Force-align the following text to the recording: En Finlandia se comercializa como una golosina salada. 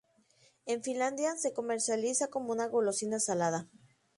En 0.65 0.81
Finlandia 0.81 1.35
se 1.37 1.53
comercializa 1.53 2.27
como 2.27 2.51
una 2.51 2.65
golosina 2.65 3.19
salada. 3.19 3.69